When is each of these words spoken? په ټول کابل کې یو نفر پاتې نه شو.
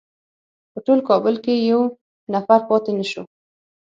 په 0.71 0.79
ټول 0.85 0.99
کابل 1.09 1.35
کې 1.43 1.53
یو 1.71 1.81
نفر 2.33 2.59
پاتې 2.69 2.91
نه 2.99 3.05
شو. 3.11 3.23